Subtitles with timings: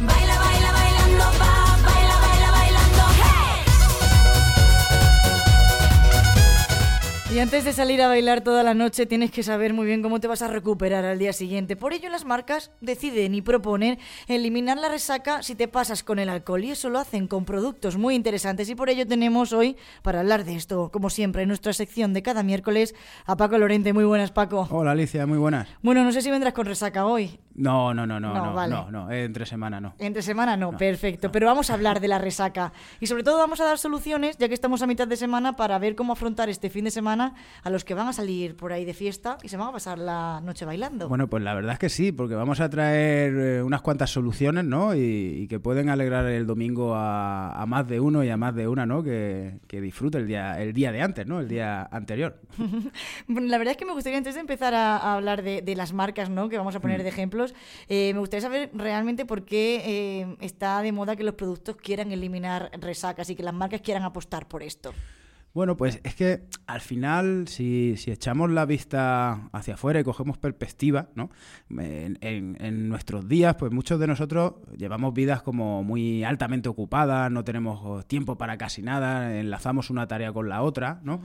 [0.00, 0.29] Baila,
[7.32, 10.18] Y antes de salir a bailar toda la noche tienes que saber muy bien cómo
[10.18, 11.76] te vas a recuperar al día siguiente.
[11.76, 16.28] Por ello las marcas deciden y proponen eliminar la resaca si te pasas con el
[16.28, 20.20] alcohol y eso lo hacen con productos muy interesantes y por ello tenemos hoy para
[20.20, 22.96] hablar de esto, como siempre, en nuestra sección de cada miércoles
[23.26, 23.92] a Paco Lorente.
[23.92, 24.66] Muy buenas, Paco.
[24.68, 25.68] Hola Alicia, muy buenas.
[25.82, 27.38] Bueno, no sé si vendrás con resaca hoy.
[27.54, 28.74] No, no, no, no, No, no, vale.
[28.74, 29.94] no, no, entre semana no.
[29.98, 31.30] Entre semana no, perfecto.
[31.30, 32.72] Pero vamos a hablar de la resaca.
[32.98, 35.78] Y sobre todo vamos a dar soluciones, ya que estamos a mitad de semana, para
[35.78, 37.19] ver cómo afrontar este fin de semana
[37.62, 39.98] a los que van a salir por ahí de fiesta y se van a pasar
[39.98, 41.08] la noche bailando.
[41.08, 44.64] Bueno, pues la verdad es que sí, porque vamos a traer eh, unas cuantas soluciones,
[44.64, 44.94] ¿no?
[44.94, 48.54] Y, y que pueden alegrar el domingo a, a más de uno y a más
[48.54, 49.02] de una, ¿no?
[49.02, 51.40] Que, que disfrute el día, el día de antes, ¿no?
[51.40, 52.40] El día anterior.
[53.26, 55.76] Bueno, la verdad es que me gustaría, antes de empezar a, a hablar de, de
[55.76, 56.48] las marcas, ¿no?
[56.48, 57.54] Que vamos a poner de ejemplos,
[57.88, 62.12] eh, me gustaría saber realmente por qué eh, está de moda que los productos quieran
[62.12, 64.92] eliminar resacas y que las marcas quieran apostar por esto.
[65.52, 70.38] Bueno, pues es que al final, si, si echamos la vista hacia afuera y cogemos
[70.38, 71.30] perspectiva, ¿no?
[71.70, 77.32] En, en- en nuestros días, pues muchos de nosotros llevamos vidas como muy altamente ocupadas,
[77.32, 81.20] no tenemos tiempo para casi nada, enlazamos una tarea con la otra, ¿no?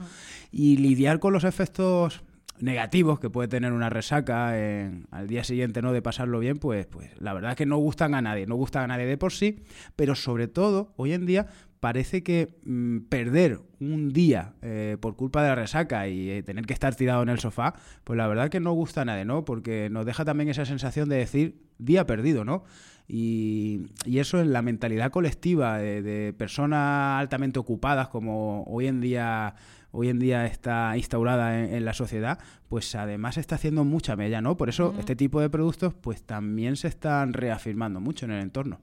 [0.50, 2.24] Y lidiar con los efectos
[2.60, 6.86] negativos que puede tener una resaca en- al día siguiente no de pasarlo bien pues
[6.86, 9.32] pues la verdad es que no gustan a nadie no gustan a nadie de por
[9.32, 9.60] sí
[9.96, 11.46] pero sobre todo hoy en día
[11.80, 16.64] parece que mm, perder un día eh, por culpa de la resaca y eh, tener
[16.66, 19.44] que estar tirado en el sofá pues la verdad que no gusta a nadie no
[19.44, 22.64] porque nos deja también esa sensación de decir día perdido no
[23.08, 29.54] y, y eso en la mentalidad colectiva de personas altamente ocupadas como hoy en día
[29.90, 34.40] hoy en día está instaurada en, en la sociedad, pues además está haciendo mucha mella,
[34.40, 34.56] ¿no?
[34.56, 38.80] Por eso este tipo de productos pues también se están reafirmando mucho en el entorno.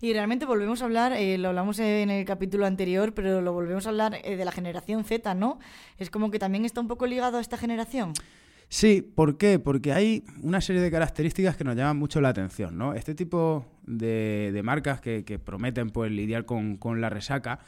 [0.00, 3.86] Y realmente volvemos a hablar, eh, lo hablamos en el capítulo anterior, pero lo volvemos
[3.86, 5.58] a hablar eh, de la generación Z, ¿no?
[5.98, 8.12] Es como que también está un poco ligado a esta generación.
[8.68, 9.60] Sí, ¿por qué?
[9.60, 12.94] Porque hay una serie de características que nos llaman mucho la atención, ¿no?
[12.94, 17.60] Este tipo de, de marcas que, que prometen pues lidiar con, con la resaca,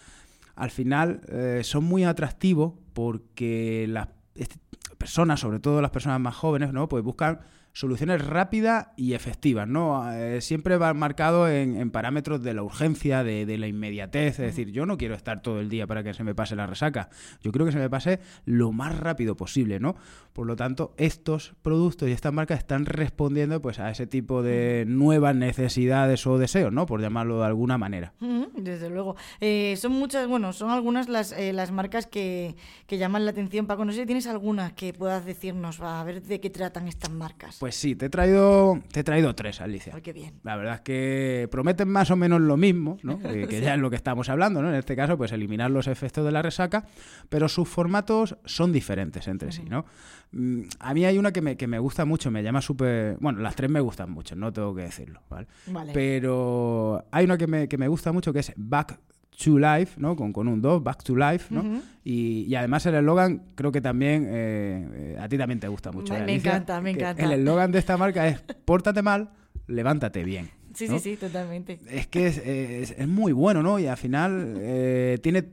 [0.59, 4.59] al final eh, son muy atractivos porque las este-
[4.99, 6.89] personas, sobre todo las personas más jóvenes, ¿no?
[6.89, 7.39] Pues buscan
[7.73, 10.13] soluciones rápidas y efectivas, ¿no?
[10.13, 14.47] Eh, siempre va marcado en, en parámetros de la urgencia, de, de la inmediatez, es
[14.47, 17.09] decir, yo no quiero estar todo el día para que se me pase la resaca,
[17.41, 19.95] yo quiero que se me pase lo más rápido posible, ¿no?
[20.39, 24.85] Por lo tanto, estos productos y estas marcas están respondiendo pues a ese tipo de
[24.87, 26.87] nuevas necesidades o deseos, ¿no?
[26.87, 28.13] Por llamarlo de alguna manera.
[28.55, 29.17] Desde luego.
[29.41, 32.55] Eh, son muchas, bueno, son algunas las, eh, las marcas que,
[32.87, 33.67] que llaman la atención.
[33.67, 37.11] Paco, no sé si tienes algunas que puedas decirnos, a ver de qué tratan estas
[37.11, 37.57] marcas.
[37.59, 39.93] Pues sí, te he traído, te he traído tres, Alicia.
[39.93, 40.35] Ay, qué bien.
[40.45, 43.19] La verdad es que prometen más o menos lo mismo, ¿no?
[43.29, 44.69] Eh, que ya es lo que estamos hablando, ¿no?
[44.69, 46.87] En este caso, pues eliminar los efectos de la resaca,
[47.29, 49.85] pero sus formatos son diferentes entre sí, ¿no?
[50.31, 53.17] Mm, A mí hay una que me, que me gusta mucho, me llama súper...
[53.21, 55.47] Bueno, las tres me gustan mucho, no tengo que decirlo, ¿vale?
[55.67, 55.93] Vale.
[55.93, 58.99] Pero hay una que me, que me gusta mucho que es Back
[59.43, 60.17] to Life, ¿no?
[60.17, 61.81] Con, con un 2, Back to Life, ¿no?
[62.05, 65.93] Y, y además el eslogan creo que también eh, eh, a ti también te gusta
[65.93, 66.13] mucho.
[66.13, 66.51] Me- ¿eh, me Alicia?
[66.53, 67.23] encanta, me encanta.
[67.23, 69.31] El eslogan de esta marca es pórtate mal,
[69.67, 70.51] levántate bien.
[70.79, 70.99] Sí, ¿no?
[70.99, 71.81] sí, sí, totalmente.
[71.91, 73.79] Es que es, es- es muy bueno, ¿no?
[73.79, 75.45] Y al final eh, tiene,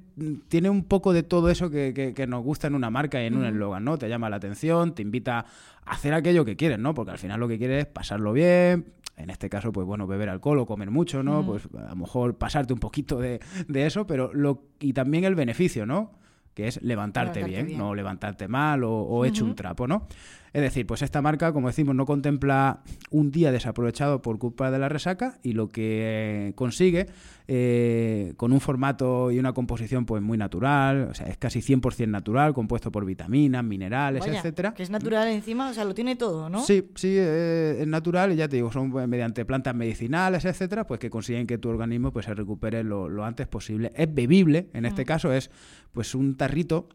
[0.47, 3.25] tiene un poco de todo eso que, que- que nos gusta en una marca y
[3.25, 3.97] en un eslogan, ¿no?
[3.97, 5.39] Te llama la atención, te invita
[5.85, 6.93] a hacer aquello que quieres, ¿no?
[6.93, 8.85] Porque al final lo que quieres es pasarlo bien,
[9.17, 11.45] en este caso, pues bueno, beber alcohol o comer mucho, ¿no?
[11.45, 15.35] Pues a lo mejor pasarte un poquito de, de eso, pero lo y también el
[15.35, 16.11] beneficio, ¿no?
[16.53, 17.77] Que es levantarte, Levantarte bien, bien.
[17.79, 20.07] no levantarte mal o, o hecho un trapo, ¿no?
[20.55, 22.79] Es decir, pues esta marca, como decimos, no contempla
[23.09, 27.07] un día desaprovechado por culpa de la resaca y lo que eh, consigue
[27.49, 32.07] eh, con un formato y una composición pues muy natural, o sea, es casi 100%
[32.07, 34.73] natural, compuesto por vitaminas, minerales, Vaya, etcétera.
[34.73, 36.63] Que es natural encima, o sea, lo tiene todo, ¿no?
[36.63, 40.87] Sí, sí, eh, es natural y ya te digo, son pues, mediante plantas medicinales, etcétera,
[40.87, 43.91] pues que consiguen que tu organismo pues se recupere lo, lo antes posible.
[43.93, 45.51] Es bebible, en este caso es
[45.91, 46.87] pues un tarrito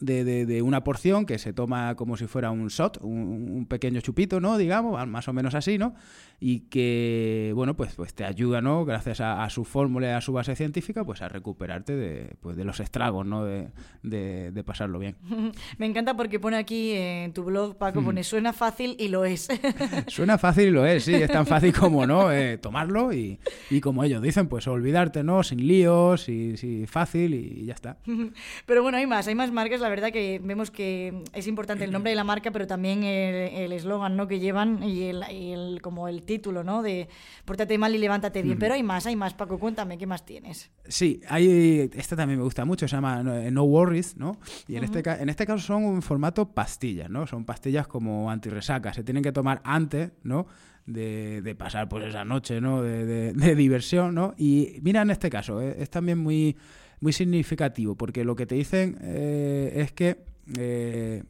[0.00, 3.66] de, de- de una porción que se toma como si fuera un shot, un, un
[3.66, 4.58] pequeño chupito, ¿no?
[4.58, 5.94] Digamos, más o menos así, ¿no?
[6.42, 8.84] Y que, bueno, pues, pues te ayuda, ¿no?
[8.86, 12.56] Gracias a, a su fórmula y a su base científica, pues a recuperarte de, pues,
[12.56, 13.44] de los estragos, ¿no?
[13.44, 13.68] De,
[14.02, 15.16] de- pasarlo bien.
[15.78, 19.48] Me encanta porque pone aquí en tu blog, Paco, pone suena fácil y lo es.
[20.08, 22.30] Suena fácil y lo es, sí, es tan fácil como, ¿no?
[22.32, 23.38] Eh, tomarlo y,
[23.70, 25.42] y como ellos dicen, pues olvidarte, ¿no?
[25.42, 27.96] Sin líos y, sí, fácil y ya está.
[28.66, 31.92] Pero bueno, hay más, hay más marcas, la verdad que vemos que es importante el
[31.92, 34.26] nombre de la marca, pero también el eslogan ¿no?
[34.26, 36.82] que llevan y el, y el- como el título, ¿no?
[36.82, 37.08] De
[37.44, 38.58] pórtate mal y levántate bien.
[38.58, 40.70] Pero hay más, hay más, Paco, cuéntame, ¿qué más tienes?
[40.88, 44.38] Sí, hay, esta también me gusta mucho, se llama No, No Worries, ¿no?
[44.66, 47.26] Y en, este, ca- en este caso son en formato pastillas, ¿no?
[47.26, 50.46] Son pastillas como antirresaca, se tienen que tomar antes, ¿no?
[50.86, 52.82] De, de pasar pues esa noche, ¿no?
[52.82, 54.34] De, de- de diversión, ¿no?
[54.36, 56.56] Y mira en este caso, eh, es también muy,
[57.00, 60.18] muy significativo, porque lo que te dicen eh, es que...
[60.58, 61.22] eh,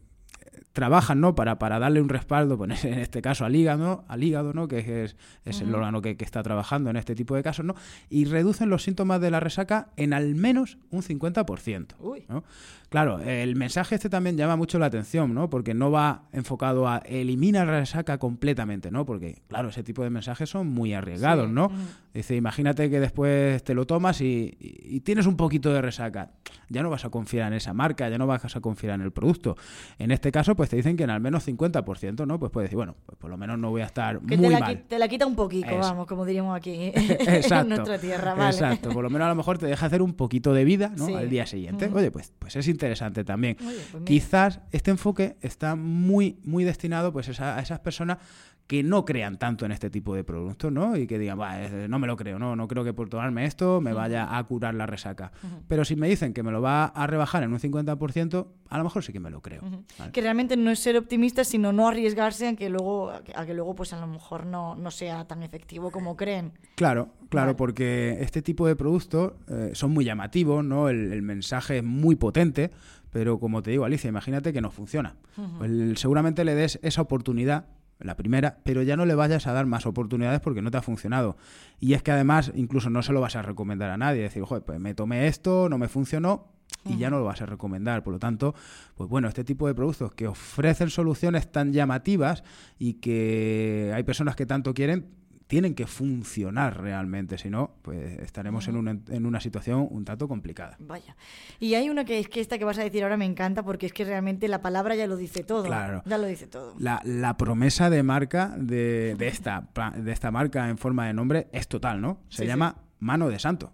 [0.72, 1.34] trabajan ¿no?
[1.34, 4.68] para, para darle un respaldo, pues, en este caso al hígado, al hígado ¿no?
[4.68, 7.74] que es, es el órgano que, que está trabajando en este tipo de casos, ¿no?
[8.08, 11.86] y reducen los síntomas de la resaca en al menos un 50%.
[11.98, 12.24] Uy.
[12.28, 12.44] ¿no?
[12.88, 15.50] Claro, el mensaje este también llama mucho la atención, ¿no?
[15.50, 19.04] porque no va enfocado a eliminar la resaca completamente, ¿no?
[19.06, 21.52] porque claro, ese tipo de mensajes son muy arriesgados, Sí.
[21.52, 21.70] ¿no?
[22.14, 26.30] Dice, imagínate que después te lo tomas y, y- y tienes un poquito de resaca.
[26.70, 29.10] Ya no vas a confiar en esa marca, ya no vas a confiar en el
[29.12, 29.56] producto.
[29.98, 32.38] En este caso, pues te dicen que en al menos 50%, ¿no?
[32.38, 34.52] Pues puedes decir, bueno, pues por lo menos no voy a estar Que muy te,
[34.52, 34.84] la, mal.
[34.88, 35.78] te la quita un poquito, Eso.
[35.80, 37.62] vamos, como diríamos aquí Exacto.
[37.62, 38.50] en nuestra tierra, vale.
[38.50, 38.90] Exacto.
[38.90, 41.06] Por lo menos a lo mejor te deja hacer un poquito de vida, ¿no?
[41.06, 41.14] Sí.
[41.14, 41.86] Al día siguiente.
[41.88, 41.98] Ujú.
[41.98, 43.56] Oye, pues, pues es interesante también.
[43.66, 44.04] Oye, pues.
[44.04, 48.18] Quizás este enfoque está muy, muy destinado pues a esas personas
[48.66, 50.96] que no crean tanto en este tipo de productos, ¿no?
[50.96, 53.44] Y que digan, "Buah, eh, no me lo creo, no, no creo que por tomarme
[53.44, 55.32] esto me vaya a curar la resaca.
[55.66, 58.84] Pero si me dicen que me lo va a rebajar en un 50%, a lo
[58.84, 59.62] mejor sí que me lo creo.
[59.98, 60.12] ¿vale?
[60.12, 63.74] Que realmente no es ser optimista, sino no arriesgarse a que luego, a que, luego
[63.74, 66.52] pues a lo mejor no, no sea tan efectivo como creen.
[66.76, 67.56] Claro, claro, Vale.
[67.56, 70.88] porque este tipo de productos eh, son muy llamativos, ¿no?
[70.88, 72.70] El, el mensaje es muy potente,
[73.10, 75.16] pero como te digo, Alicia, imagínate que no funciona.
[75.58, 77.66] Pues, seguramente le des esa oportunidad,
[78.00, 80.82] la primera, pero ya no le vayas a dar más oportunidades porque no te ha
[80.82, 81.36] funcionado.
[81.78, 84.64] Y es que además incluso no se lo vas a recomendar a nadie, decir, joder,
[84.64, 86.48] pues me tomé esto, no me funcionó.
[86.84, 88.02] Y ya no lo vas a recomendar.
[88.02, 88.54] Por lo tanto,
[88.94, 92.42] pues bueno, este tipo de productos que ofrecen soluciones tan llamativas
[92.78, 95.06] y que hay personas que tanto quieren,
[95.50, 100.28] tienen que funcionar realmente, si no, pues estaremos en, una, en una situación un tanto
[100.28, 100.76] complicada.
[100.78, 101.16] Vaya.
[101.58, 103.86] Y hay una que es que esta que vas a decir ahora me encanta porque
[103.86, 105.64] es que realmente la palabra ya lo dice todo.
[105.64, 106.04] Claro.
[106.06, 106.76] Ya lo dice todo.
[106.78, 111.48] La, la promesa de marca de, de esta, de esta marca en forma de nombre
[111.52, 112.20] es total, ¿no?
[112.28, 113.72] Se Sí, llama Mano de Santo.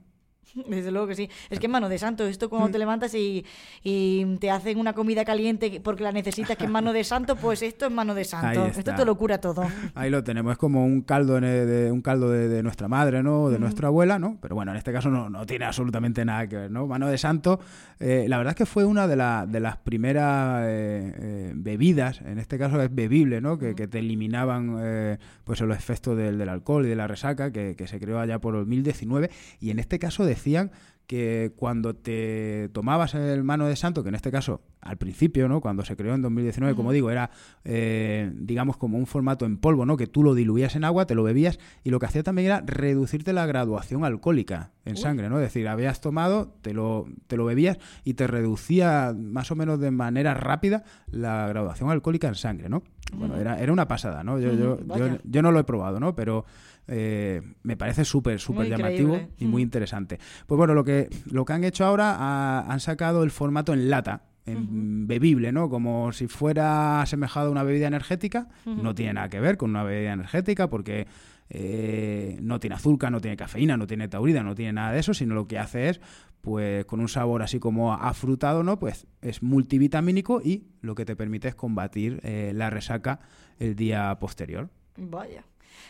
[0.68, 1.28] Desde luego que sí.
[1.50, 3.44] Es que en mano de santo, esto cuando te levantas y,
[3.82, 7.62] y te hacen una comida caliente porque la necesitas que en mano de santo, pues
[7.62, 8.46] esto es mano de santo.
[8.78, 9.64] Esto te lo cura todo.
[9.94, 13.22] Ahí lo tenemos, es como un caldo, de, de- un caldo de, de nuestra madre,
[13.22, 13.48] ¿no?
[13.50, 14.38] De nuestra abuela, ¿no?
[14.40, 16.86] Pero bueno, en este caso no, no tiene absolutamente nada que ver, ¿no?
[16.86, 17.60] Mano de santo,
[18.00, 22.20] eh, la verdad es que fue una de, la- de las primeras eh, eh, bebidas,
[22.22, 23.58] en este caso es bebible, ¿no?
[23.58, 27.50] Que, que te eliminaban eh, pues los efectos del, del alcohol y de la resaca,
[27.52, 29.30] que, que se creó allá por el 2019,
[29.60, 30.70] y en este caso decían
[31.08, 35.60] que cuando te tomabas el mano de santo, que en este caso al principio, ¿no?
[35.60, 37.30] Cuando se creó en 2019, como digo, era
[37.64, 39.96] eh, digamos como un formato en polvo, ¿no?
[39.96, 42.62] Que tú lo diluías en agua, te lo bebías y lo que hacía también era
[42.64, 45.36] reducirte la graduación alcohólica en sangre, ¿no?
[45.36, 49.80] Es decir, habías tomado, te lo, te lo bebías y te reducía más o menos
[49.80, 52.82] de manera rápida la graduación alcohólica en sangre, ¿no?
[53.12, 54.38] Bueno, era, era una pasada, ¿no?
[54.38, 56.14] Yo, yo, yo, yo no lo he probado, ¿no?
[56.16, 56.44] Pero
[56.88, 59.34] eh, me parece súper, súper llamativo increíble.
[59.38, 60.18] y muy interesante.
[60.46, 63.90] Pues bueno, lo que, lo que han hecho ahora, ah, han sacado el formato en
[63.90, 65.68] lata, en bebible, ¿no?
[65.68, 68.48] Como si fuera asemejado a una bebida energética.
[68.64, 71.06] No tiene nada que ver con una bebida energética porque
[71.48, 75.14] eh, no tiene azúcar, no tiene cafeína, no tiene taurida, no tiene nada de eso,
[75.14, 76.00] sino lo que hace es,
[76.40, 78.78] pues con un sabor así como afrutado, ¿no?
[78.78, 83.20] Pues es multivitamínico y lo que te permite es combatir eh, la resaca
[83.58, 84.70] el día posterior.
[84.96, 85.44] Vaya.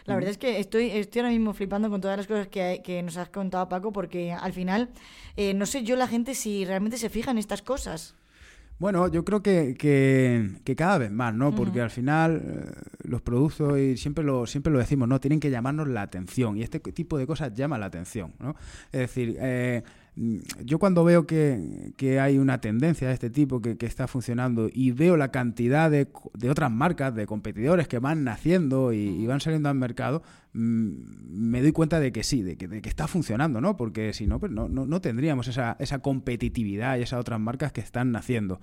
[0.05, 3.03] La verdad es que estoy, estoy ahora mismo flipando con todas las cosas que, que
[3.03, 4.91] nos has contado, Paco, porque al final,
[5.37, 8.15] eh, no sé yo la gente si realmente se fija en estas cosas.
[8.79, 11.55] Bueno, yo creo que, que, que cada vez más, ¿no?
[11.55, 15.21] Porque al final eh, los productos, y siempre lo, siempre lo decimos, ¿no?
[15.21, 16.57] Tienen que llamarnos la atención.
[16.57, 18.55] Y este tipo de cosas llama la atención, ¿no?
[18.93, 19.83] Es decir, eh,
[20.17, 24.07] mm, yo cuando veo que, que hay una tendencia de este tipo que, que está
[24.09, 28.99] funcionando y veo la cantidad de, de otras marcas, de competidores que van naciendo y,
[28.99, 30.23] y van saliendo al mercado,
[30.53, 30.91] mm,
[31.31, 33.77] me doy cuenta de que sí, de que, de que está funcionando, ¿no?
[33.77, 37.73] Porque si no, pues no, no, no tendríamos esa, esa competitividad y esas otras marcas
[37.73, 38.61] que están naciendo.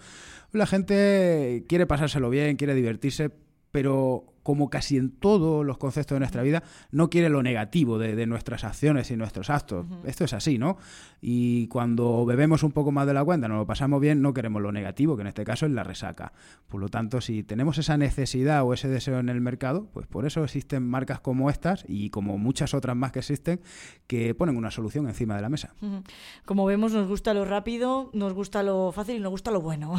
[0.51, 3.31] La gente quiere pasárselo bien, quiere divertirse,
[3.71, 8.15] pero como casi en todos los conceptos de nuestra vida, no quiere lo negativo de,
[8.15, 9.85] de nuestras acciones y nuestros actos.
[10.05, 10.77] Esto es así, ¿no?
[11.21, 14.61] Y cuando bebemos un poco más de la cuenta, nos lo pasamos bien, no queremos
[14.61, 16.33] lo negativo, que en este caso es la resaca.
[16.67, 20.25] Por lo tanto, si tenemos esa necesidad o ese deseo en el mercado, pues por
[20.25, 23.61] eso existen marcas como estas y como muchas otras más que existen,
[24.07, 25.73] que ponen una solución encima de la mesa.
[25.81, 26.03] Ujú.
[26.45, 29.93] Como vemos, nos gusta lo rápido, nos gusta lo fácil y nos gusta lo bueno.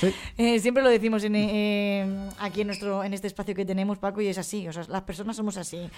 [0.00, 0.12] Sí.
[0.38, 4.20] Eh, siempre lo decimos en, eh, aquí en nuestro en este espacio que tenemos, Paco,
[4.20, 4.66] y es así.
[4.68, 5.90] O sea, las personas somos así.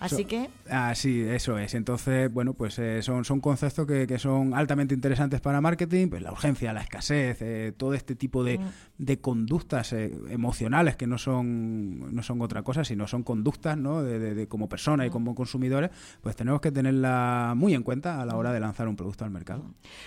[0.00, 1.74] Así So- que Ah, sí, eso es.
[1.74, 6.22] Entonces, bueno, pues eh, son, son conceptos que, que son altamente interesantes para marketing, pues
[6.22, 8.60] la urgencia, la escasez, eh, todo este tipo de,
[8.98, 14.02] de conductas eh, emocionales que no son, no son otra cosa, sino son conductas, ¿no?
[14.02, 15.90] De, de- de como personas y como consumidores,
[16.20, 19.30] pues tenemos que tenerla muy en cuenta a la hora de lanzar un producto al
[19.30, 19.64] mercado.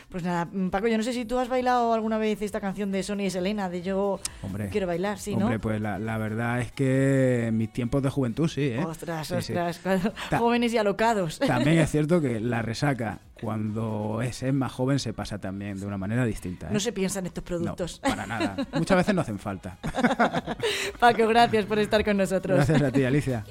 [0.10, 2.92] Pues nada, mm, Paco, yo no sé si tú has bailado alguna vez esta canción
[2.92, 5.62] de Sony y Selena, de Yo Hombre, quiero bailar, sí, Hombre, ¿no?
[5.62, 8.84] pues la, la verdad es que en mis tiempos de juventud sí, ¿eh?
[8.86, 9.54] Ostras, Sí, sí.
[9.82, 11.40] Claro, jóvenes y alocados.
[11.40, 15.86] También es cierto que la resaca, cuando es, es más joven, se pasa también de
[15.86, 16.68] una manera distinta.
[16.68, 16.70] ¿eh?
[16.72, 18.00] No se piensa en estos No, productos.
[18.00, 18.56] para nada.
[18.74, 19.78] Muchas veces no hacen falta.
[21.00, 22.56] Paco, gracias por estar con nosotros.
[22.58, 23.44] Gracias a ti, Alicia.